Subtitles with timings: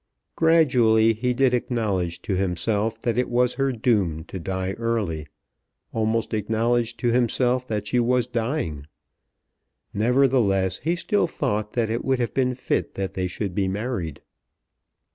[0.35, 5.27] Gradually he did acknowledge to himself that it was her doom to die early,
[5.93, 8.87] almost acknowledged to himself that she was dying.
[9.93, 14.23] Nevertheless he still thought that it would have been fit that they should be married.